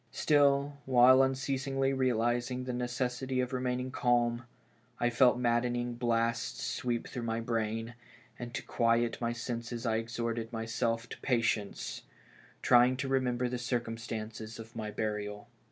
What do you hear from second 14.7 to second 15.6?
my burial.